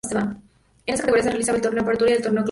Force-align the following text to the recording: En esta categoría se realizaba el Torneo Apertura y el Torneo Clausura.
En 0.17 0.39
esta 0.87 1.01
categoría 1.03 1.23
se 1.25 1.29
realizaba 1.29 1.55
el 1.57 1.61
Torneo 1.61 1.83
Apertura 1.83 2.09
y 2.09 2.13
el 2.15 2.23
Torneo 2.23 2.31
Clausura. 2.39 2.39